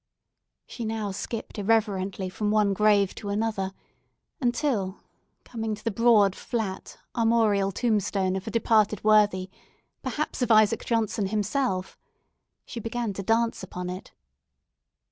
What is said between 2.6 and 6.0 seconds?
grave to another; until coming to the